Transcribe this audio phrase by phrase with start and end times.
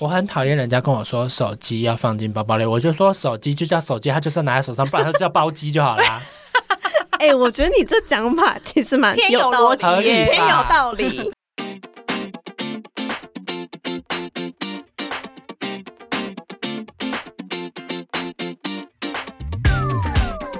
[0.00, 6.20] 我很讨厌人家跟我说手机要放进包包里我就说手机就叫手机它就算拿在手上不然它就叫包机就好啦。
[7.18, 10.26] 哎我觉得你这讲法其实蛮有道理。
[10.34, 11.30] 有道理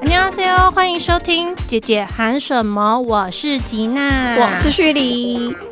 [0.02, 4.36] 你好 c 欢迎收听姐姐喊什么我是吉娜。
[4.36, 5.67] 我是徐黎。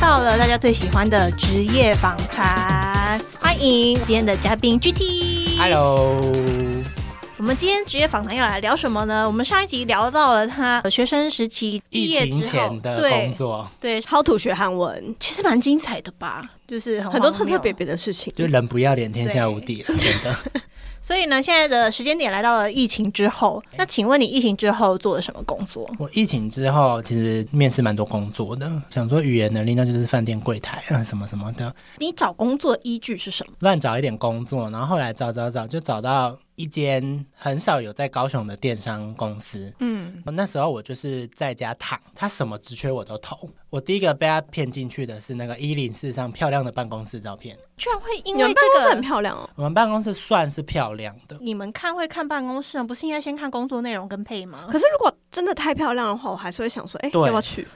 [0.00, 5.58] 到了大家最喜欢的职业访谈，欢迎今天的嘉宾 GT。
[5.58, 6.16] Hello，
[7.36, 9.26] 我们今天职业访谈要来聊什么呢？
[9.26, 18.32] 我们上一集聊到了他学生时期毕业之后前的工作，对，超土学韩文，其实蛮精彩的吧，就是很很多特特别别的事情。
[18.36, 20.36] 就人不要脸，天下无敌了，真的。
[21.04, 25.86] 所以呢，现在的时间点来到了疫情之后，那请问你疫情之后做了什么工作？
[25.98, 33.52] 我疫情之后，其实面试蛮多工作的，想说语言能力，那就是饭店柜台啊什么什么的，你找工作依据是什么？
[33.58, 39.70] 乱找一点工作，然后后来找找找，就找到一间很少有在高雄的电商公司。
[39.80, 43.46] 嗯，那时候我就是在家躺，他什么职缺我都投。
[43.74, 47.58] 我第一个被他骗进去的是那个一零四上漂亮的办公室照片。
[47.76, 52.84] 居然会因为办公室很，漂亮哦，我们办公室算是漂亮的，你们看会看办公室吗？
[52.84, 54.68] 不是应该先看工作内容跟配吗？
[54.70, 57.66] 可是如果真的太漂亮的话，我还是会想说，哎、对要不要去？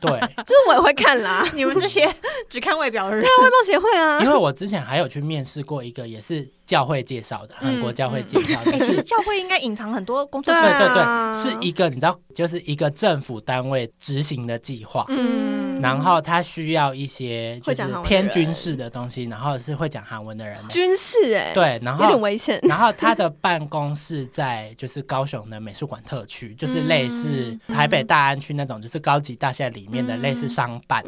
[0.00, 0.10] 对，
[0.46, 2.08] 就是我也会看啦， 你们这些
[2.48, 9.02] 只看外表的人， 对啊外貌协会啊因，为我之前还有去面试过一个，也是教会介绍的，韩国教会介绍的，哎，其实。
[9.02, 15.47] 教会应该隐藏很多工作对对对，是一个你知道，就是一个政府单位执行的计划，嗯，
[15.80, 20.56] 然后他需要一些就是偏军事的东西，然后是会讲韩文的人。
[20.62, 20.68] 的。
[20.68, 22.58] 军事哎、，对，然后有点危险。
[22.62, 27.74] 然后他的办公室在就是高雄的美术馆特区，就是类似嗯。
[27.74, 31.04] 台北大安区那种，就是高级大厦里面的类似商办。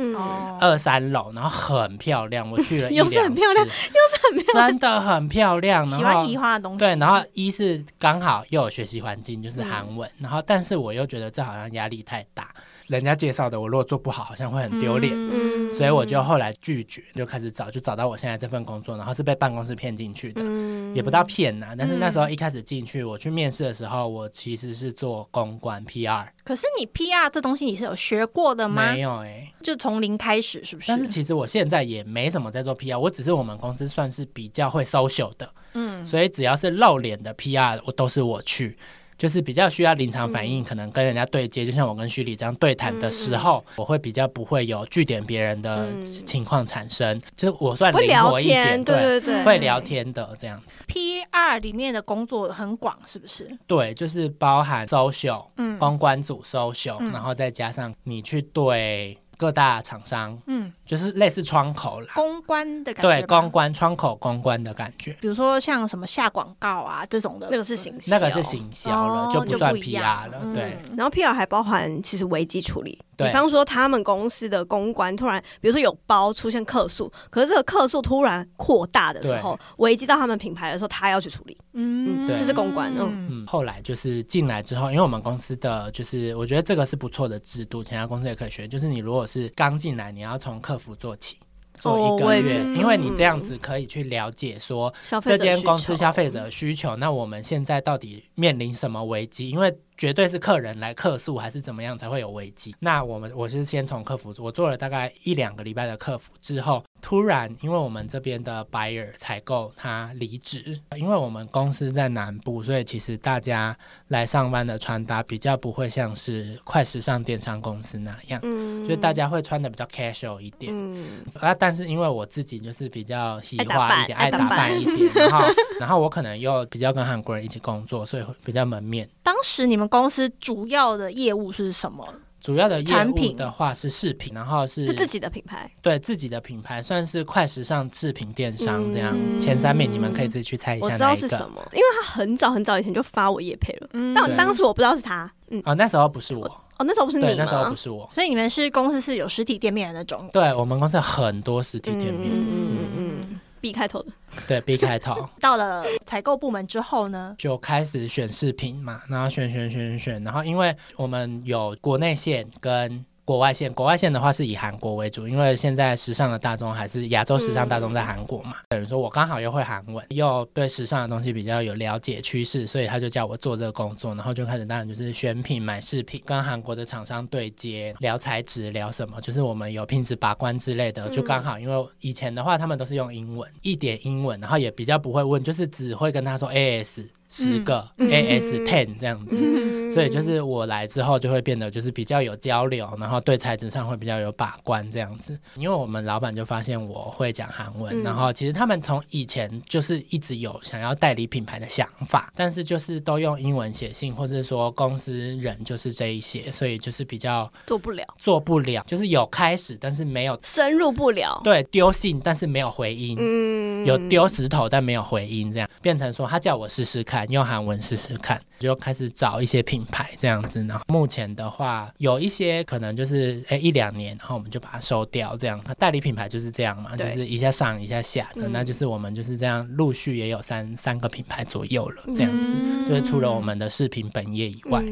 [0.61, 3.67] 二三楼，然后很漂亮，我去了一 又是很两漂亮。
[3.67, 5.89] 次，真的很漂亮。
[5.89, 12.55] 喜欢的东西，对，然后一是刚好又有学习环境，就是韩文，然后但是我又觉得这好像压力太大，
[12.91, 15.15] 人家介绍的我如果做不好，好像会很丢脸。
[15.15, 29.01] 嗯所以我就后来拒绝，就开始找，就找到我现在这份工作，然后是被办公室骗进去的，嗯也不到骗呐、但是那时候一开始进去，我去面试的时候，我其实是做公关 PR，可是你 PR 这东西你是有学过的吗没？
[29.01, 30.89] 有哎、就从零开始，是不是？
[30.89, 38.77] 但是其实我现在也没什么在做 PR，我只是我们公司算是比较会 social 的，嗯，所以只要是露脸的 PR，我都是我去。
[39.21, 47.21] 就是比较需要临场反嗯应，可能跟人家对接，就像我跟徐礼这样对谈的时候，我会比较不会有据点别人的嗯情况产生。
[47.37, 50.79] 就是我算灵活一点，天，对对对，会聊天的这样子。
[50.89, 53.47] PR 里面的工作很广，是不是？
[53.67, 65.17] 对，就是包含 social 嗯公关组 social，、嗯然后再加上你去对各大厂商，嗯，就是类似窗口啦，公关的感觉对，公关窗口公关的感觉。
[65.19, 70.41] 比如说像什么下广告啊这种的，那个是行销，那个是行销了，哦就不算 PR 了。
[70.43, 70.53] 嗯。
[70.53, 73.29] 对，然后 PR 还包含其实危机处理，对。
[73.29, 81.57] 比方说他们公司的公关突然，比如说有包出现客诉，可是这个客诉突然扩大的时候，危机到他们品牌的时候，他要去处理。
[81.73, 82.27] 嗯。
[82.27, 82.37] 对。
[82.39, 83.27] 这是公关嗯。
[83.31, 88.69] 嗯，后来就是进来之后，因为我们公司的就是我觉得这个是不错的制度，其他公司也可以学。
[88.69, 91.39] 就是你如果是刚进来，你要从客服做起，
[91.79, 94.93] 做一哦个月，因为你这样子可以去了解说
[95.23, 99.49] 这间公司消费者的需求，那我们现在到底面临什么危机？
[99.51, 102.75] 因为绝对是客人来客诉还是怎么样才会有危机。
[102.79, 113.77] 那我们我是先从客服，我做了大概一两个礼拜的客服之后，突然因为我们这边的 buyer 采购他离职，因为我们公司在南部，所以其实大家
[114.09, 118.41] 来上班的穿搭比较不会像是快时尚电商公司那样。
[118.43, 125.47] 嗯就是大家会穿的比较 casual 一点，嗯，啊，但是因为我自己就是比较喜爱打扮化一点，爱打扮扮一点，然后
[125.79, 129.07] 然后我可能又比较跟韩国人一起工作，所以会比较门面。
[129.31, 132.05] 当时你们公司主要的业务是什么？
[132.41, 133.37] 主要的业务产品？
[133.37, 139.15] 的话是饰品，然后是是自己的品牌，对自己的品牌，算是快时尚饰品电商这样。
[139.17, 139.41] 嗯。
[139.41, 141.15] 前三名你们可以自己去猜一下我知道。
[141.15, 146.45] 是什么，因为他很早很早以前就发我叶配了，嗯但当时我不知道是他，嗯，哦，那时候不是我，
[146.79, 148.11] 哦，那时候不是你对，那时候不是我。
[148.13, 150.29] 所以你们是公司是有实体店面的那种。
[150.33, 153.27] 对我们公司有很多实体店面，嗯嗯嗯。
[153.31, 154.11] 嗯，B 开头的，
[154.49, 155.29] 对 B 开头。
[155.41, 168.57] 到了采购部门之后呢，就开始选饰品嘛，然后选选选选选，然后因为我们有国内线跟国外线，国外线的话是以韩国为主，因为现在时尚的大众还是亚洲时尚大众在韩国嘛。
[168.71, 187.07] 等于说我刚好又会韩文，又对时尚的东西比较有了解趋势，所以他就叫我做这个工作，然后就开始当然就是选品、买饰品，跟韩国的厂商对接，聊材质，聊什么，就是我们有品质把关之类的，就刚好因为以前的话他们都是用英文，一点英文，然后也比较不会问，就是只会跟他说 AS。
[187.31, 195.39] 十个 AS ten 这样子，所以就是我来之后就会变得就是比较有交流，然后对材质上会比较有把关这样子。
[195.55, 211.41] 因为我们老板就发现我会讲韩文，然后其实他们从以前就是一直有想要代理品牌的想法，但是就是都用英文写信，或者说公司人就是这一些，所以就是比较做不了，做不了，就是有开始，但是没有深入不了。
[211.45, 215.71] 对，丢信但是没有回音，嗯，有丢石头但没有回音，这样。
[215.81, 217.20] 变成说他叫我试试看。
[217.27, 220.63] 用韩文试试看，就开始找一些品牌这样子。
[220.65, 225.37] 然后目前的话，有一些可能就是哎一两年，然后我们就把它收掉。
[225.37, 228.49] 这样代理品牌就是这样嘛，就是一下上一下下的。
[228.51, 232.55] 那就是我们就是这样陆续也有三三个品牌左右了，这样子。
[232.87, 234.83] 就是除了我们的视频本业以外，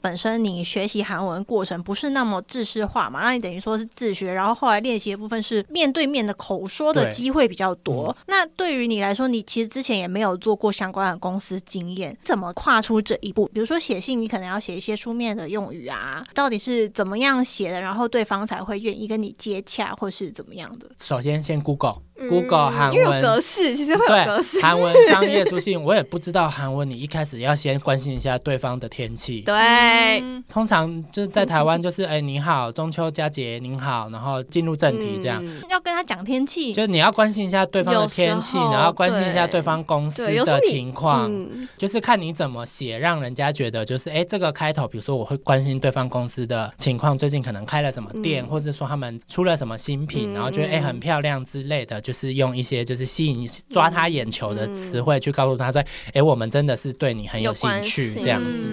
[0.00, 8.16] 本身你学习韩文过程不是那么知识化嘛，那你等于说是自学，然后后来练习的部分是面对面的口说的机会比较多。
[8.26, 11.56] 那对于你来说，你其实之前也没有做过相关的公司。
[11.66, 13.46] 经验怎么跨出这一步？
[13.52, 20.90] 比如说写信，你可能要写一些书面的用语啊，到底是怎么样写的，然后对方才会愿意跟你接洽，或是怎么样的？
[20.98, 22.05] 首先，先 Google。
[22.28, 29.42] Google 韩文格式其实会有格式，韩文商业书信我也不知道韩文，你一开始要先关心一下对方的天气。
[29.42, 35.44] 对，通常就是在台湾就是哎你好，中秋佳节您好，然后进入正题这样。
[35.68, 41.30] 要跟他讲天气，就是你要关心一下对方的天气，然后关心一下对方公司的情况，
[41.76, 52.00] 就是看你怎么写，让人家觉得就是哎这个开头，比如说我会关心对方公司的情况，最近可能开了什么店，或者说他们出了什么新品，然后觉得哎很漂亮之类的。
[52.06, 58.64] 就是用一些就是吸引抓他眼球的词汇去告诉他说，哎，我们真的是对你很有兴趣这样子。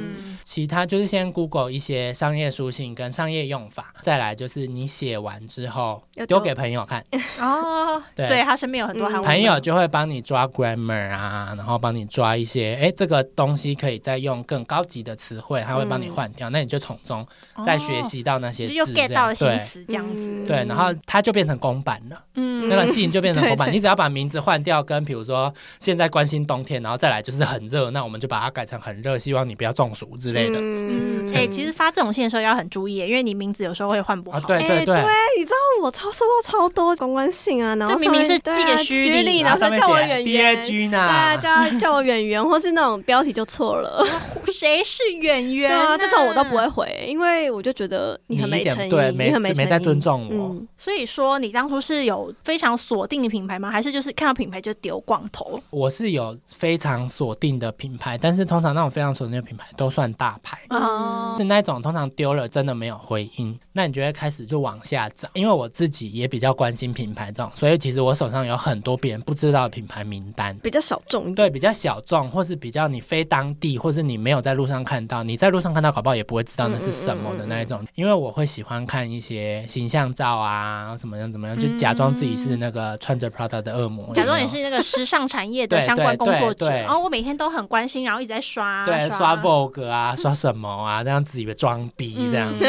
[0.43, 7.03] 其他就是先 Google 一些商业书信跟商业用法，再来就是你写完之后丢给朋友看。
[7.39, 8.01] 哦。
[8.15, 17.25] 对，他身边有很多朋友就会帮你抓 grammar 啊，然后帮你抓一些，哎，这个东西可以再用更高级的词汇，他会帮你换掉，那你就从中
[17.65, 20.45] 再学习到那些字，又 get 到新词这样子。
[20.47, 30.59] 对，然后它就变成公版了，嗯，那个信就变成公版， 你只要把名字换掉，跟比如说现在关心冬天，然后再来就是很热，那我们就把它改成很热，希望你不要中暑之类的。
[30.59, 34.39] 嗯，哎，其实发这种信的时候要很注意，因为你名字有时候会换不好。
[34.41, 34.95] 对对对，
[35.37, 44.05] 你知道我超收到超多公关信啊，然后明明是寄给徐丽，然后叫我演员，对啊，叫叫我演员，或是那种标题就错了，
[44.53, 45.69] 谁是演员？
[45.69, 50.55] 对啊，这种我都不会回，因为我就觉得你很没诚意，你很没没在尊重我。
[50.77, 53.71] 所以说，你当初是有非常锁定的品牌吗？
[53.71, 55.61] 还是就是看到品牌就丢光头？
[55.69, 61.35] 我是有非常锁定的品牌，但是通常那种非常锁定的品牌都算大牌啊。
[61.37, 65.27] 是那种通常丢了真的没有回音，那你就会开始就往下找。
[65.33, 71.33] 因为我自己也比较关心品牌这种，所以其实我手上有很多别人不知道的品牌名单，比较小众。
[71.33, 77.83] 对，比较小众，或是比较你非当地，或是你没有在路上看到，你在路上看到，搞不好也不会知道那是什么的那一种。
[77.95, 86.69] 因为我会喜欢看一些形象照啊，什么样怎么样，就假装自己是那个穿着 Prada 的恶魔，假装也是那个时尚产业的相关工作者。
[86.69, 92.65] 然后我每天都很关心，然后一直在刷，对，刷 Vogue 啊，刷什么啊，这样子以为装逼这样子，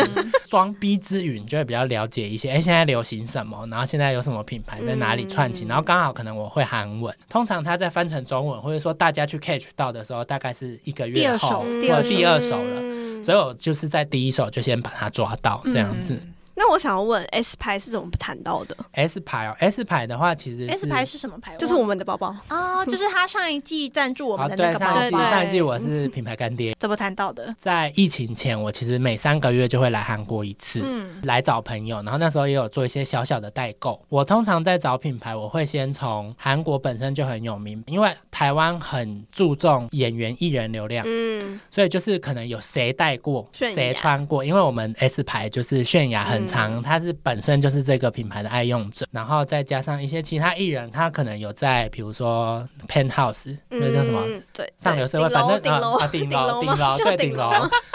[0.49, 12.57] 装逼之余，你就会比较了解一些，哎，现在流行什么，然后现在有什么品牌在哪里串起，然后刚好可能我会韩文，通常它在翻成中文，或者说大家去 catch 到的时候，大概是一个月后或者第二首。
[12.57, 16.21] 了，所以我就是在第一首就先把它抓到这样子。
[16.57, 21.57] 那我想要问，S 牌是怎么谈到的？S 牌哦，S 牌的话，其实 S 牌是什么牌？
[21.57, 25.31] 就是我们的包包啊，就是他上一季赞助我们的那个包包。
[25.31, 26.75] 上一季我是品牌干爹。
[26.79, 27.55] 怎么谈到的？
[27.59, 34.01] 在疫情前，我其实每三个月就会来韩国一次，嗯，来找朋友，然后那时候也有做一些小小的代购。
[34.09, 47.15] 我通常在找品牌，我会先从韩国本身就很有名，因为台湾很注重演员艺人流量，嗯，所以就是可能有谁带过，谁穿过，因为我们 S 牌就是泫雅很长，他是。
[47.23, 54.23] 本身就是这个品牌的爱用者，然后再加上一些其他艺人，他可能有在，比如说 Penthouse，那叫什么？
[54.53, 55.97] 对，上流社会，反正顶楼。
[55.97, 57.51] 啊，顶 顶楼，顶楼，对，顶楼，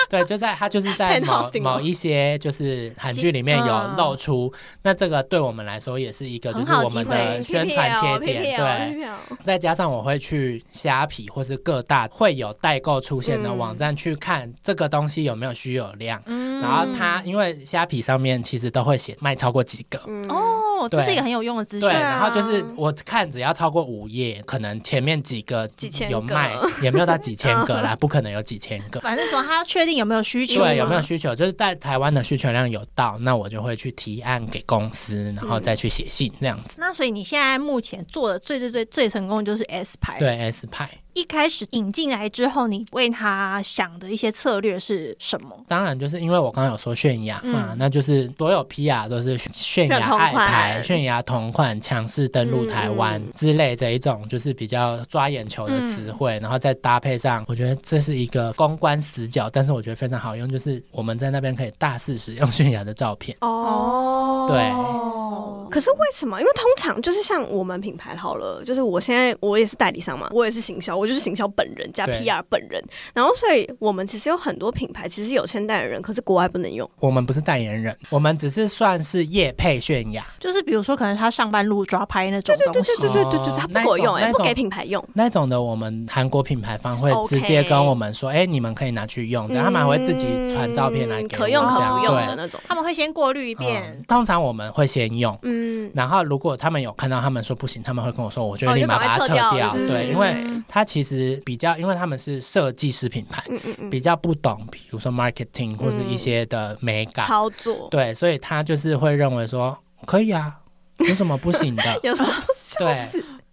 [0.10, 4.52] 对，就在他就是在 某某一些就是韩剧里面有露出，
[4.82, 9.08] 那这个对我们来说也是一个就是我们的宣传切点，对。
[9.44, 13.58] 再加上我会去虾皮或是各大会有代购出现的嗯。
[13.58, 16.62] 网站去看这个东西有没有需有量，嗯。
[16.62, 20.02] 然后它因为虾皮上面其实都会写卖超过几个。
[20.08, 21.96] 嗯，哦，这是一个很有用的资讯对，。
[21.96, 29.00] 啊然后就是我看只要超过五页，可能前面几个几千有卖，也没有到几千个 啦，不可能有几千个。
[29.02, 31.36] 反正总他要确定有没有需求嘛，对，有没有需求？
[31.36, 36.76] 就是在台湾的需求量有到，那我就会去提案给公司，然后再去写信这样子。
[36.78, 40.90] 那所以你现在目前做的最最最最成功的就是 S 牌。，对 S 派，
[41.20, 45.50] 一开始引进来之后，你为他想的一些策略是什么？
[45.68, 50.48] 当然就是因为我刚刚有说泫雅嘛，嗯那就是所有 PR 都是泫雅 同款爱
[50.78, 63.36] 牌、泫雅同款强势登陆台湾嗯之类这一种，就是比较抓眼球的词汇，然后再搭配上，我觉得这是一个公关死角，但是我觉得非常好用，就是我们在那边可以大肆使用泫雅的照片。
[63.42, 66.40] 哦，对哦可是为什么？
[66.40, 76.90] 因为通常就是像我们品牌好了，就是我现在我也是代理商嘛，我也是行销，我就是行销本人加 PR 本人，然后所以我们其实有很多品牌其实有签代言人，可是国外不能用。
[77.00, 80.26] 我们不是代言人，我们只是算是业配泫雅。
[80.40, 82.92] 就是比如说，可能他上班路抓拍那种对对东西。
[83.02, 85.04] 对对对对对，他不给我用哎、不给品牌用。
[85.14, 92.36] 那种的，我们韩国品牌方会直接跟我们说，哎、你们可以拿去用，这样他们还会自己传照片来给可用可不用的。
[92.36, 92.60] 那种。
[92.68, 94.04] 他们会先过滤一嗯遍。
[94.08, 107.88] 通常我们会先用，嗯，然后如果他们有看到他们说不行，他们会跟我说，我觉得哦就立马把它撤掉对，嗯因为嗯它其实比较，因为他们是设计师品牌，嗯嗯嗯，比较不懂，比如说 marketing 或是一些的美感，操作。
[107.90, 110.60] 对，所以他就是会认为说可以啊，
[111.00, 111.84] 有什么不行的？
[112.04, 112.34] 有什么？
[112.78, 113.10] 对，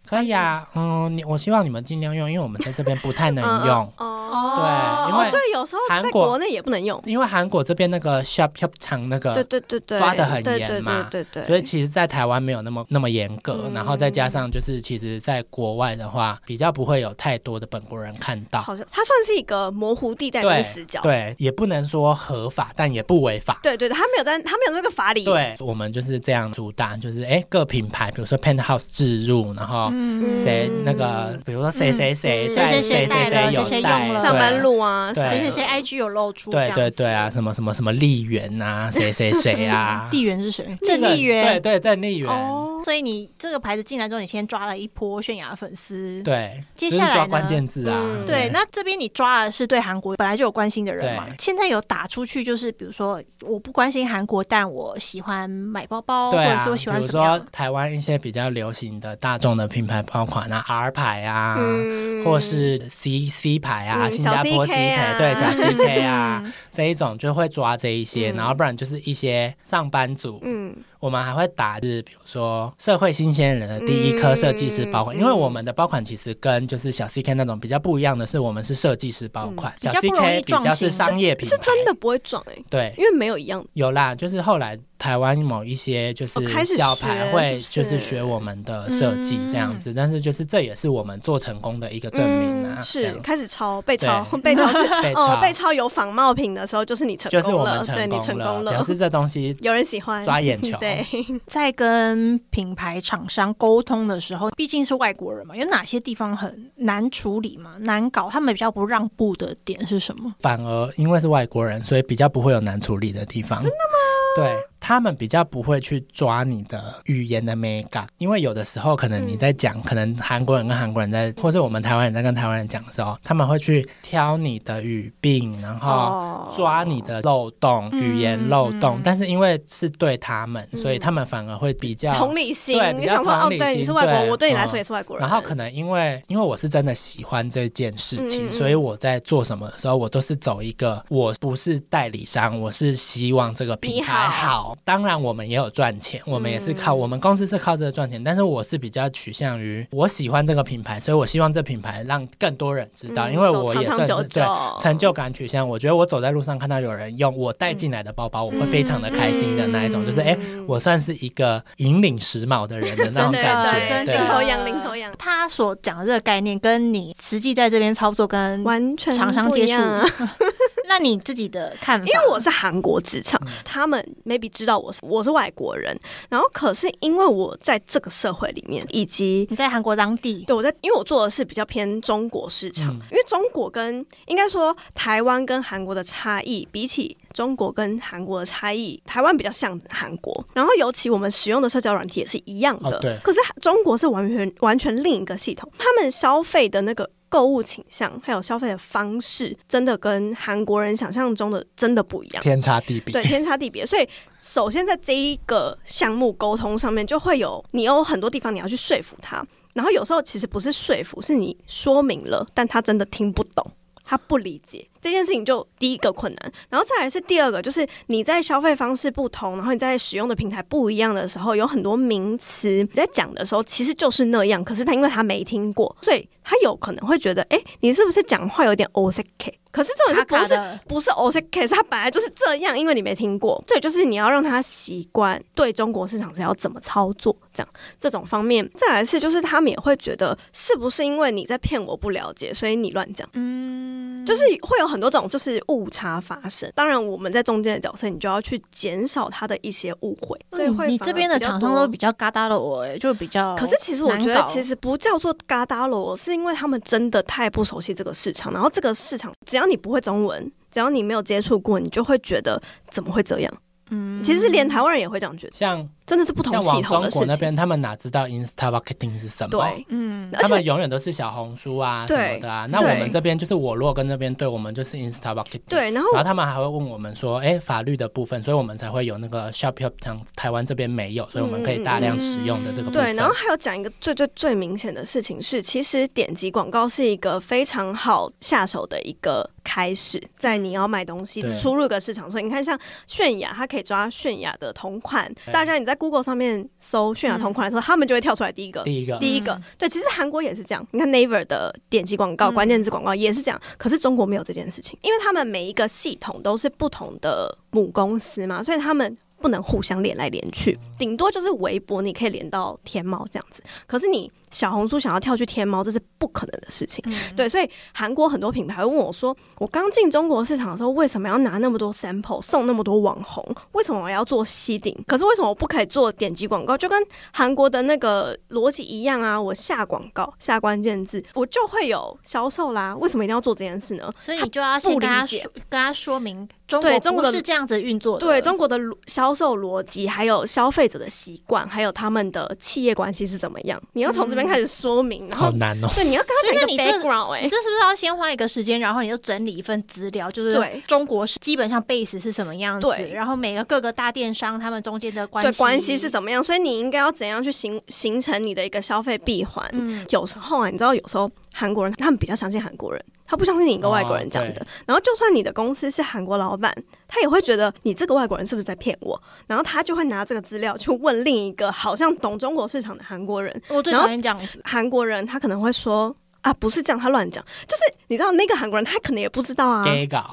[0.06, 3.92] 可以啊，嗯，你我希望你们尽量用，因为我们在这边不太能用。
[3.98, 7.00] 哦，对因为哦对，有时候韩国在国内也不能用。
[7.04, 18.62] 因为韩国这边那个 shop shop 厂那个，对对对，抓的很对对严嘛对对对，所以其实，在台湾没有那么那么严格，嗯然后再加上就是，其实，在国外的话，比较不会有太多的本国人看到。
[18.62, 21.00] 好像它算是一个模糊地带跟对死角。
[21.02, 23.58] 对，也不能说合法，但也不违法。
[23.62, 25.24] 对对对，它没有在，他没有那个法理。
[25.24, 29.95] 对，我们就是这样主打，就是哎，各品牌，比如说 Penthouse 置入，然后嗯
[30.36, 34.22] 谁那个，比如说谁谁谁谁谁谁谁有带了谁谁用了。
[34.22, 40.76] 上班路啊，谁谁谁 IG 有露出对，对对啊，什么什么什么丽媛啊，谁谁谁啊，丽媛是谁？
[40.82, 41.46] 郑丽媛。
[41.46, 46.22] 对对郑丽媛，哦，所以你这个牌子进来之后，你先抓了一波泫雅粉丝。
[46.22, 48.26] 对，接下来关键字啊，嗯。
[48.26, 57.46] 对，那这边你抓的是对韩国本来就有关心的人嘛，现在有打出去，就是比如说我不关心韩国，但我喜欢买包包，或者是我喜欢比如说怎么样。
[57.52, 62.24] 台湾一些比较流行的大众的品牌包款啊，R 牌啊，嗯。
[62.24, 66.52] 或是 C C 牌啊，嗯新加坡 C 牌，对，小 CK 啊，嗯。
[66.72, 68.36] 这一种就会抓这一些，嗯。
[68.36, 70.74] 然后不然就是一些上班族，嗯。
[70.98, 82.92] 我们还会打就是比如说社会新鲜人的第一颗设计师包款，嗯因为我们的包款其实跟就是小 CK 那种比较不一样的是，我们是设计师包款，小比较不容易 CK 比较是商业品牌，是真的不会撞哎，对。
[82.98, 83.64] 因为没有一样。
[83.74, 88.00] 有啦，就是后来台湾某一些就是哦开始小牌会就是是？
[88.00, 89.78] 学我们的设计这样嗯。
[89.78, 100.24] 子，但是就是这也是我们做成功的一个证明啊，是开始抄被抄 被抄是 被哦抄被抄有仿冒品的时候，就是你成就是我功了，对你成功了，表，示这东西有人喜欢。
[100.24, 100.76] 抓眼球。
[100.80, 101.04] 对，
[101.46, 108.28] 在跟品牌厂商沟通的时候，毕竟是外国人嘛，有哪些地方很难处理嘛、难搞？
[108.30, 110.34] 他们比较不让步的点是什么？
[110.40, 113.60] 反而因为是外国人，所以比较不会有难处理的地方。
[113.60, 113.98] 真的吗？
[114.36, 126.52] 对他们比较不会去抓你的语言的美感，因为有的时候可能你在讲，可能韩国人跟韩国人在，或是我们台湾人在跟台湾人讲的时候，他们会去挑你的语病，然后哦。
[126.54, 128.98] 抓你的漏洞、嗯语言漏洞。
[128.98, 144.82] 嗯但是因为是对他们，嗯所以他们反而会比较同理心对，比较你想说哦同，理对，心你是外国人，对我对你来嗯说也是外国人，然后可能因为因为我是真的喜欢这件事情，所以我在做什么的时候，我都是走一个我不是代理商，我是希望这个品牌你好好。
[144.84, 154.42] 当然我们也有赚钱，我们也是靠、嗯我们公司是靠这个赚钱，但是我是比较取向于我喜欢这个品牌，所以我希望这品牌让更多人知道，嗯因为我也算是对
[154.80, 155.68] 成就感取向。
[155.68, 160.64] 我觉得我走在路上看到有人用我带进来的包包，我会非常的开心的那一种，就是哎、嗯。
[160.66, 164.16] 我算是一个引领时髦的人的那种感觉，真的对。
[164.16, 169.74] 领头羊，领头羊，他所讲的这个概念，跟你实际在这边操作跟完全厂商接触
[170.88, 172.06] 那你自己的看法？
[172.06, 193.18] 因为我是韩国职场，他们 maybe 知道我是我是外国人，然后可是因为我在这个社会里面，以及你在韩国当地，对我在，因为我做的是比较偏中国市场，因为中国跟应该说台湾跟韩国的差异，比起中国跟韩国的差异，台湾比较像韩国，然后尤其我们使用的社交软体也是一样的，对。
[193.22, 197.10] 可是中国是完全完全另一个系统，他们消费的那个。
[197.36, 203.12] 购物倾向还有消费的方式，真的跟韩国人想象中的真的不一样，天差地别。
[203.12, 203.84] 对，天差地别。
[203.84, 204.08] 所以，
[204.40, 213.70] 首先在这一个项目沟通上面，就会有你有很多地方你要去说服他，然后有时候其实不是说服，是你说明了，但他真的听不懂，
[214.02, 214.88] 他不理解。
[215.06, 229.56] 这件事情就第一个困难，然后再来是第二个，就是你在消费方式不同，然后你在使用的平台不一样的时候，有很多名词你在讲的时候其实就是那样，可是他因为他没听过，所以他有可能会觉得，哎，你是不是讲话有点 O C K？
[229.70, 231.68] 可是这种是不是不是 O C K？
[231.68, 237.68] 是他本来就是这样，因为你没听过，所以就是你要让他习惯对中国市场是要怎么操作，这样
[238.00, 238.68] 这种方面。
[238.74, 243.28] 再来是就是他们也会觉得，是不是因为你在骗我不了解，所以你乱讲？
[243.34, 244.95] 嗯，就是会有很。
[244.96, 250.40] 很多种就是误差发生，当然我们在中间的角色，你就要去减少他的一些误会。
[250.50, 253.54] 所以会你这边的厂商都比较嘎达了，我就比较。
[253.56, 258.50] 可是其实我觉得，其实不叫做嘎达了，是因为他们真的太不熟悉这个市场。
[258.54, 262.58] 然后这个市场，只要你不会中文，只要你没有接触过，你就会觉得
[262.90, 263.52] 怎么会这样？
[263.90, 265.52] 嗯，其实连台湾人也会这样觉得。
[265.52, 265.86] 像。
[266.06, 267.26] 真的是不同系统的事情。
[267.26, 269.50] 那边他们哪知道 Insta Marketing 是什么？
[269.50, 272.66] 对，嗯，他们永远都是小红书啊什么的啊。
[272.66, 275.62] 那我们这边就是我如果跟那边对，我们就是 Insta Marketing。
[275.68, 282.90] 对，然后然后他们还会问我们说，哎，法律的部分，所以我们才会有那个 Shop Up 像台湾这边没有，所以我们可以大量使用的这个。
[282.90, 296.68] 对，然后还有讲一个最最最明显的事情是，其实点击广告是一个非常好下手的一个开始，在你要买东西出入一个市场，所以你看像泫雅，它可以抓泫雅的同款，大家你在 Google 上面。
[296.78, 299.60] 搜泫雅同款的时候，他们就会跳出来第一个，第一个，第一个。
[299.76, 300.86] 对，其实韩国也是这样。
[300.92, 309.16] 你看 Naver 的点击广告、关键字广告也是这样，可是中国没有这件事情，因为他们每一个系统都是不同的母公司嘛，所以他们。
[309.38, 313.62] 不能互相连来连去，顶多就是微博你可以连到天猫这样子。
[313.86, 317.04] 可是你小红书想要跳去天猫，这是不可能的事情。
[317.34, 323.44] 对，所以韩国很多品牌问我说：“我刚进中国市场的时候，为什么要拿那么多 sample 送那么多网红？
[323.72, 324.96] 为什么我要做吸顶？
[325.06, 326.76] 可是为什么我不可以做点击广告？
[326.76, 329.40] 就跟韩国的那个逻辑一样啊！
[329.40, 332.94] 我下广告下关键字，我就会有销售啦。
[332.96, 334.12] 为什么一定要做这件事呢？
[334.20, 343.80] 所以你就要先跟他说，跟他说明中。”对中国的是这样子运作的，对中国的销售逻辑，还有消费者的习惯，还有他们的企业关系是怎么样？
[343.94, 345.88] 你要从这边开始说明，好难哦。
[345.94, 356.42] 对，你要跟他讲一个 background，哎，你这是不是要先花一个时间，然后你就整理一份资料，就是中国是基本上 base 是什么样子，然后每个各个大电商他们中间的关系关系是怎么样？
[356.42, 359.66] 所以你应该要怎样去形形成你的一个消费闭环？
[359.72, 363.02] 嗯，有时候啊，你知道，有时候韩国人他们比较相信韩国人。
[363.28, 366.72] 他不相信你一个外国人讲的，然后就算你的公司是韩国老板，
[367.08, 369.20] 他也会觉得你这个外国人是不是在骗我？
[369.48, 373.60] 然后他就会拿这个资料去问另一个好像懂中国市场的韩国人。
[373.68, 376.14] 我最讨厌这样子，韩国人他可能会说。
[376.42, 379.82] 啊，不是这样，他乱讲，就是你知道那个韩国人，他可能也不知道啊。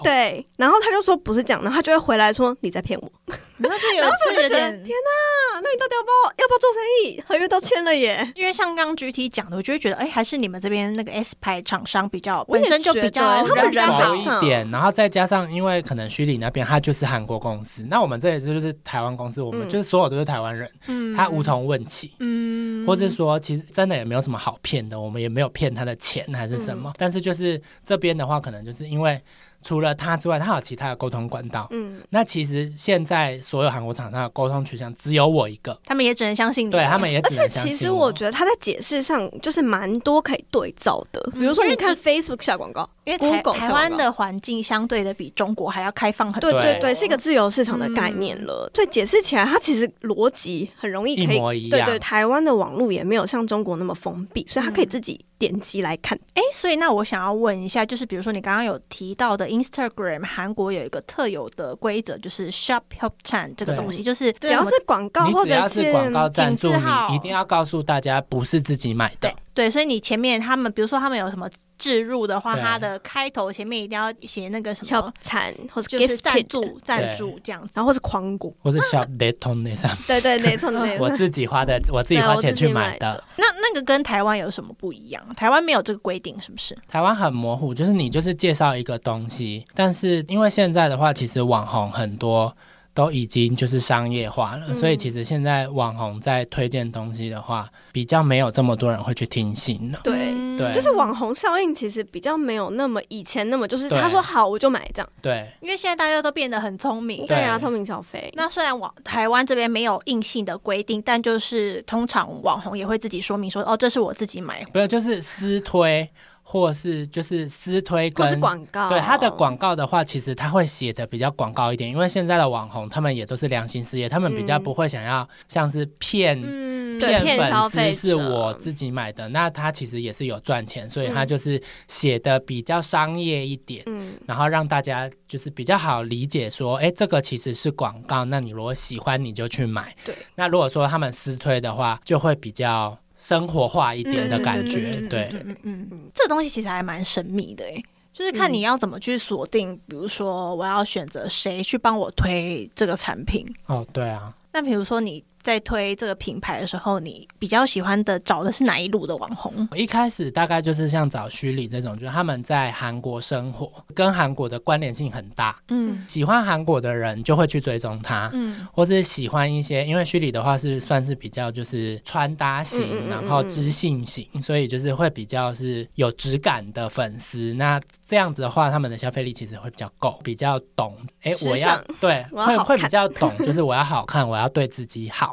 [0.04, 3.12] 对，然后他就说不是这样，然后他就会回来说你在骗我。
[3.70, 7.22] 然后就有点天哪，那你到底要不要要不要做生意？
[7.26, 8.32] 合约都签了耶。
[8.36, 25.94] 因为像刚刚 GT 讲的，我就会觉得，哎，还是你们这边那个 S 牌厂商比较本身就比较他们人好一点，然后再加上因为可能虚拟那边他就是韩国公司，那我们这里就是台湾公司，我们就是所有都是台湾人，嗯，他无从问起，嗯，或是说其实真的也没有什么好骗的，我们也没有骗他的。
[26.04, 26.92] 钱还是什么？
[26.98, 29.22] 但是就是这边的话，可能就是因为。
[29.64, 31.68] 除了他之外，他有其他的沟通管道。
[31.72, 36.72] 嗯，那其实现在所有韩国厂商的沟通取向只有我一个，他们也只能相信你。
[36.72, 37.62] 对他们也只能相信。
[37.62, 41.22] 而且其实我觉得他在解释上就是蛮多可以对照的。
[41.34, 46.52] 比如说，你看 Facebook 下广告，因为台台湾的环境相对的比中国还要开放很多。
[46.52, 48.70] 对对对，是一个自由市场的概念了。
[48.74, 51.70] 所以解释起来，它其实逻辑很容易可以。
[51.70, 56.20] 对对，台湾的网络也没有像中国那么封闭，所以它可以自己点击来看。
[56.34, 59.54] 哎，所以那我想要问一下，就是比如说你刚刚有提到的。
[59.54, 66.70] Instagram 韩国有一个特有的规则，就是 Shop Help Chan 这个东西，就是只要是广告或者是广告赞助，
[67.10, 69.32] 你一定要告诉大家不是自己买的。
[69.54, 77.70] 对，所以你前面他们，比如说他们有什么置入的话，对它的开头前面一定要写那个什小么，产或者就是赞助赞助这样子。
[77.74, 81.10] 然后或是狂股，或是小雷 通那上，对对，没错没我。
[81.16, 83.24] 自己花的，我自己花钱去买的。
[83.38, 85.24] 那那个跟台湾有什么不一样？
[85.36, 86.76] 台湾没有这个规定，是不是？
[86.88, 92.56] 台湾很模糊，就是你就是介绍一个东西，但是因为现在的话，其实网红很多
[92.94, 100.00] 都已经就是商业化了，嗯所以其实现在网红在推荐东西的话，比较没有这么多人会去听信了。
[100.04, 105.10] 对，嗯对就是网红效应其实比较没有那么以前那么，就是他说好我就买这样。
[105.22, 107.26] 对因为现在大家都变得很聪明。
[107.26, 108.32] 对啊，聪明消费。
[108.36, 114.64] 那虽然网台湾这边没有硬性的规定，但就是通常网红也会自己说明说，哦，这是我自己买。
[114.72, 116.08] 不是就是私推，
[116.54, 118.42] 或是就是私推或是跟。
[118.42, 139.96] 广告，对他的广告的话，其实他会写的比较广告一点，因为现在的网红他们也都是良心事业，他们比较嗯不会想要像是骗嗯，骗粉丝是我自己买的，那他其实也是有赚钱，所以他嗯就是写的比较商业一点，嗯然后让大家就是比较好理解说，哎，这个其实是广告，那你如果喜欢你就去买。
[140.06, 145.30] 对，那如果说他们私推的话，就会比较生活化一点的感嗯觉，对。
[145.32, 147.82] 嗯嗯嗯，这个东西其实还蛮神秘的诶，
[148.12, 153.46] 就是看你要怎么去锁定，比如说我要选择谁去帮我推这个产品。
[153.68, 159.68] 哦，对啊，那比如说你在推这个品牌的时候，你比较喜欢的找的是哪一路的网红？
[159.72, 168.30] 我一开始大概就是像找虚拟这种，就是他们在韩国生活，跟韩国的关联性很大，嗯喜欢韩国的人就会去追踪他。
[168.34, 177.54] 嗯或是喜欢一些，因为虚拟的话是算是比较就是穿搭型，嗯嗯嗯然后知性型，所以就是会比较是有质感的粉丝。
[177.56, 180.96] 那这样子的话，他们的消费力其实会比较够，比较懂。
[181.24, 185.33] 哎，我要对，会会比较懂，就是我要好看，我要对自己好。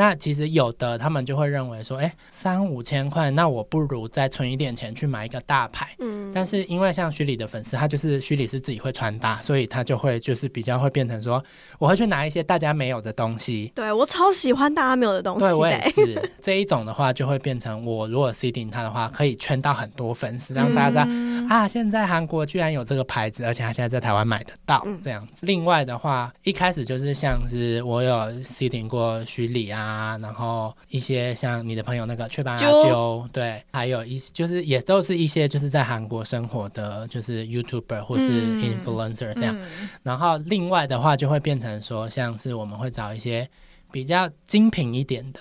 [0.00, 5.94] 那其实有的他们就会认为说，哎，三五千块，那我不如再存一点钱去买一个大牌。
[5.98, 11.44] 嗯，但是因为像徐里的粉丝，他就是徐里是自己会穿搭，所以他就会就是比较会变成说，
[11.78, 13.70] 我会去拿一些大家没有的东西。
[13.74, 25.34] 对我超喜欢大家没有的东西对我也，是这一种的话，就会变成我如果 C 顶他的话，可以圈到很多粉丝，让大家知道、嗯啊，现在韩国居然有这个牌子，而且他现在在台湾买得到嗯这样子。
[25.40, 29.89] 另外的话，一开始就是像是我有 C 顶过徐礼啊，
[30.20, 32.90] 然后一些像你的朋友那个雀斑阿啾。
[32.90, 38.60] 啾，对，还有一就是也都是一些就是在韩国生活的，就是 YouTuber 或是嗯。
[38.60, 39.56] influencer 这样。
[39.56, 39.88] 嗯。
[40.02, 43.48] 然后另外的话，就会变成说，像是我们会找一些
[43.92, 45.40] 比较精品一点的，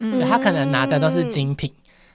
[0.00, 0.20] 嗯。
[0.20, 1.72] 就他可能拿的都是精品，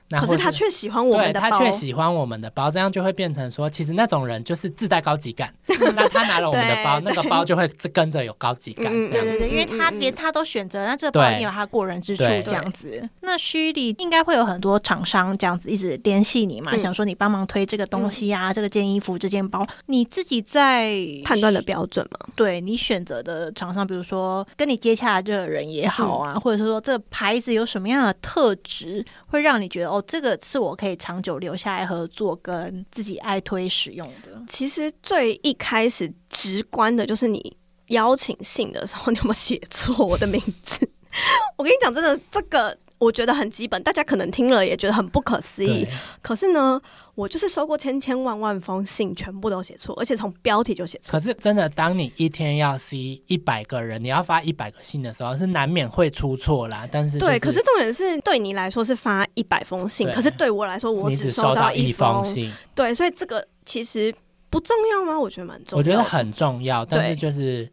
[0.10, 5.54] 那可是他却喜欢我们的包，他却喜欢我们的包，这样就会变成说，其实那种人就是自带高级感。
[5.96, 9.32] 那他拿了我们的包，那个包就会跟着有高级感，嗯这样子。
[9.32, 13.08] 对对对，因为他连他都选择，那这个包对一定有他过人之处，这样子。
[13.22, 22.28] 那虚拟应该会有很多厂商这样子一直联系你嘛，嗯想说你帮忙推这个东西啊，这个件衣服、这件包，你自己在判断的标准嘛。
[22.36, 34.42] 对你选择的厂商，比如说跟你接洽的这个人也好啊，或者是说这个牌子有什么样的特质，会让你觉得哦，这个是我可以长久留下来合作跟自己爱推使用的。
[34.48, 37.56] 其实最一开始直观的就是你
[37.88, 40.88] 邀请信的时候， 你有没有写错我的名字？
[41.58, 42.78] 我跟你讲，真的这个。
[43.00, 45.86] 我觉得很基本，大家可能听了也觉得很不可思议。
[46.20, 46.82] 可是呢，
[47.17, 51.13] 我就是收过千千万万封信，全部都写错，而且从标题就写错。
[51.13, 56.88] 可是真的，当你一天要 C 一百个人，你要发一百个信的时候，是难免会出错啦。
[56.91, 62.23] 但是、就是、对，可是重点是对你来说是发一百封信，可是对我来说，我只收到一封。
[62.23, 64.13] 信，对，所以这个其实
[64.51, 65.19] 不重要吗？
[65.19, 65.77] 我觉得蛮重要。
[65.80, 67.67] 我觉得很重要，但是就是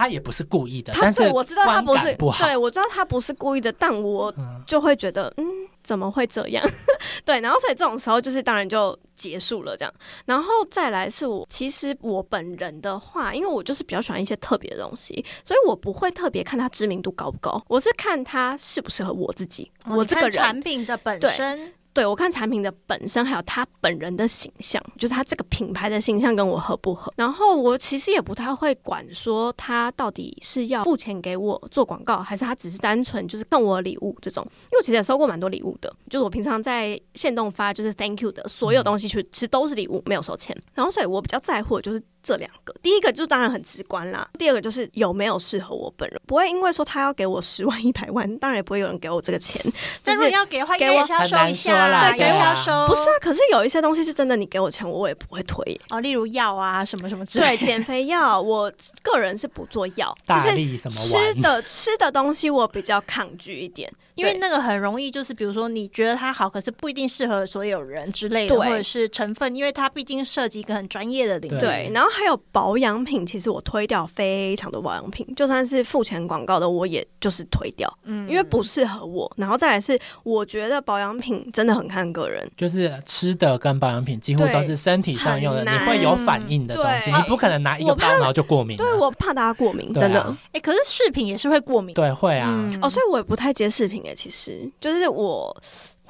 [0.00, 4.62] 他也不是故意的，他但是对我知道他不是不好，对我知道他不是故意的，但我嗯。
[4.66, 5.44] 就会觉得，嗯，
[5.82, 6.64] 怎么会这样？
[7.24, 9.92] 对，然后所以这种时候就是当然就结束了这样，
[10.24, 20.32] 然后再来是我其实我本人的话，因为我就是比较喜欢一些特别的东西，所以我不会特别看他知名度高不高，我是看他适不适合我自己，哦我这个人。
[20.32, 27.12] 产品的本身，对我看产品的本身，还有他本人的形象，就是他这个品牌的形象跟我合不合。
[27.16, 34.44] 然后我其实也不太会管说他到底是要付钱给我做广告，还是他只是单纯就是送我礼物这种。
[34.44, 40.56] 因为我其实也收过蛮多礼物的，就是我平常在线动发就是 Thank you 的所有东西，去其实都是礼物，没有收钱。
[40.74, 42.74] 然后所以我比较在乎的就是这两个。
[42.82, 46.20] 第一个就当然很直观啦，第二个就是有没有适合我本人。
[46.26, 49.60] 不会因为说他要给我十万一百万，当然也不会有人给我这个钱。
[49.62, 49.72] 就是
[50.04, 52.86] 但如果要给的话，给我收一下，对给我收。
[52.86, 55.80] 不是啊，可是有一些东西是真的，你给我钱我我也不会推。
[55.90, 61.34] 哦，例如药啊，什么什么之类对，减肥药，我个人是不做药，就是吃？
[61.40, 71.58] 的吃的东西我比较抗拒一点，对因为那个很容易，就是比如说你觉得它好，可是不一定适合所有人之类的，或者是成分，因为它毕竟涉及一个很专业的领域。
[71.58, 79.30] 对对，然后还有保养品，其实我推掉非常多保养品，就算是付钱广告的，我也就是推掉，嗯因为不适合我。
[79.36, 88.76] 然后再来是，我觉得保养品真的很看个人，就是吃的跟保养品几乎都是身体上用的，你会有反应的东西，你不可能拿一个包然后就过敏。
[88.76, 90.36] 对我怕大家过敏，真的。
[90.52, 91.94] 哎、可是饰品也是会过敏。
[91.94, 92.48] 对，会啊。
[92.50, 95.54] 嗯哦，所以我也不太接饰品其实就是我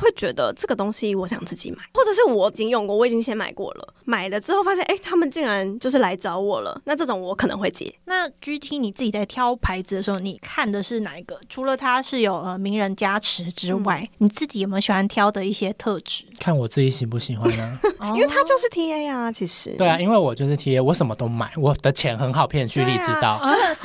[0.00, 7.92] 会觉得这个东西我想自己买，或者是我已经用过，我已经先买过了，买了之后发现哎、诶他们竟然就是来找我了，那这种我可能会接。
[8.04, 11.38] 那 GT 你自己在挑牌子的时候，你看的是哪一个？
[11.48, 16.24] 除了它是有呃名人加持之外，你自己有没有喜欢挑的一些特质？
[16.38, 17.78] 看我自己喜不喜欢呢？
[18.00, 23.40] 因 因为它就是 TA 啊，其实对啊，因为我就是 T A，我什么都买，我的钱很好骗，蓄力知道。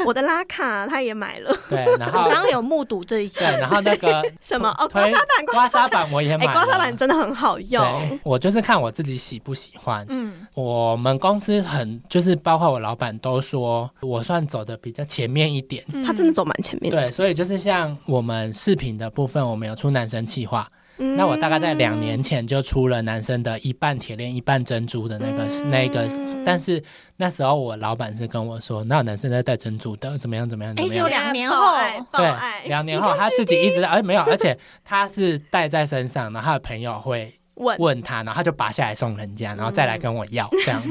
[0.06, 3.60] 我的拉卡他也买了，对，然后我刚刚有目睹这一切对，。
[3.60, 10.06] 然后那个 什么哦，刮痧板，刮痧板我也哎、买了，刮痧板真的很好用，，我就是看我自己喜不喜欢。
[10.10, 15.84] 嗯，我们公司很就是包括我老板都说我算走的比较前面一点。
[16.06, 17.02] 他真的走蛮前面的。
[17.02, 26.08] 对，所以就是像我们视频的部分，我们有出男生企划，嗯那我大概在两年前就出了男生的一半铁链一半珍珠的那个、那个，
[26.46, 26.82] 但是
[27.18, 31.24] 那时候我老板是跟我说，那有男生在戴珍珠的，怎么样怎么样怎哎只有么样。
[31.24, 31.74] 两年后
[32.14, 32.34] 对，
[32.68, 37.78] 两年后他自己一直在，而没有，而且他是戴在身上，然后他的朋友会问。
[37.78, 40.90] 问他，然后他就拔下来送人家，然后再来跟我要，这样子，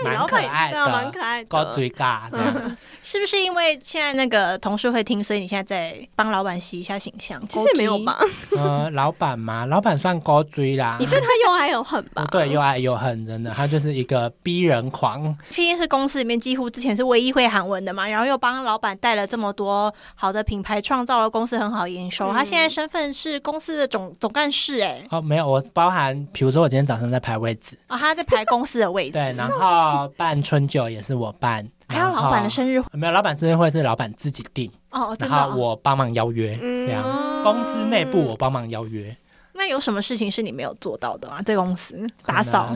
[0.04, 1.74] 蛮老板可爱对啊蛮，可爱的高的。
[1.74, 2.76] 追嘎这样。
[3.02, 7.40] 是不是因为现在那个同事会听，所以你现在在帮老板洗一下形象？
[7.48, 8.18] 其实也没有吧，
[8.56, 11.06] 呃，老板嘛，老板算高追啦你。
[11.06, 12.26] 对他又爱又恨吧？
[12.30, 15.34] 对，又爱又恨，真的，他就是一个逼人狂。
[15.54, 22.26] 毕竟是公司里面几乎之前是唯一会韩文的嘛，然后又帮老板带了这么多好的品牌，创造了公司很好营收。
[22.28, 29.12] 嗯他现在身份是公司的总总干事、哎，哦，没有，我包含，比如说我今天早上在排位置，哦，他在排公司的位置。
[29.12, 35.50] 对，然后办春酒也是我办，还有老板的，生日会没有，老板生日会是老板自己定，哦，真然。
[35.50, 37.02] 后我帮忙邀约，嗯这样，
[37.42, 39.16] 公司内部我帮忙邀约，
[39.52, 41.42] 那有什么事情是你没有做到的吗？
[41.42, 42.74] 在公司打扫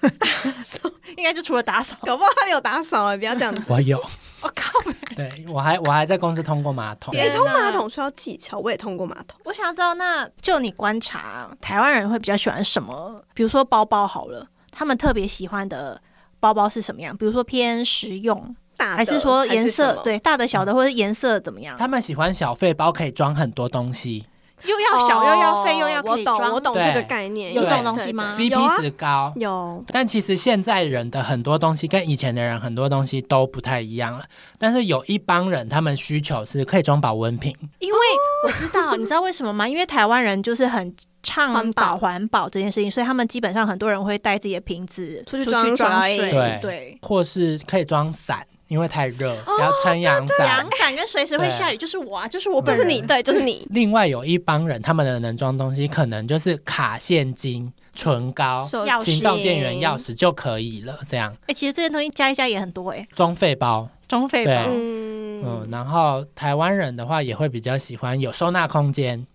[0.00, 1.96] 打扫 应该就除了打扫。
[2.02, 3.62] 搞不好他有打扫哎，不要这样子。
[3.72, 3.98] 我有，
[4.42, 4.70] 我、靠！
[5.16, 9.40] 对我还我还在公司通过马桶，哎，天哪通马桶需要技巧，我也通过马桶。
[9.44, 13.22] 我想要知道，那就你观察，台湾人会比较喜欢什么？
[13.34, 16.00] 比如说包包好了，他们特别喜欢的
[16.46, 17.16] 包包是什么样？
[17.16, 19.68] 比如说偏实用，大还是说颜？
[19.68, 21.76] 色对大的小的，或者颜色怎么样？
[21.76, 24.24] 他们喜欢小费包，可以装很多东西
[24.64, 27.54] 又要小又要费又要可我懂，以装，我懂这个概念。
[27.54, 29.32] 有这种东西吗，CP 值高。
[29.36, 34.24] 有，但其实现在人的很多东西跟以前的人很多东西都不太一样了。
[34.58, 37.98] 但是有一帮人，他们需求是可以装保温瓶，因为
[38.46, 39.66] 我知道，你知道为什么吗？
[39.68, 46.98] 因为台湾人就是很倡保导环保这件事情，所以他们基本上很多人会带自己的瓶子出去装装水对。
[47.02, 50.70] 或是可以装伞，因为太热、要撑阳伞阳。
[50.78, 52.84] 伞跟随时会下雨，就是我啊，就是我本人。
[52.84, 53.66] 就是你，对，就是你。
[53.70, 60.98] 另外有一帮人，他们的能装东西可能就是卡现金、唇膏、手钥匙行动电源、钥匙就可以了。
[61.08, 64.52] 这样哎、其实这些东西加一加也很多哎、装费包，装费包。
[64.68, 69.26] 嗯嗯，然后台湾人的话也会比较喜欢有收纳空间，